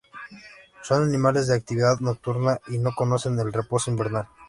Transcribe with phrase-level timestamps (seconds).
[0.81, 4.25] Son animales de actividad nocturna y no conocen el reposo invernal.